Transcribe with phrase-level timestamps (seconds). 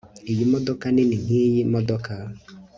[0.31, 2.13] iyi modoka nini nkiyi modoka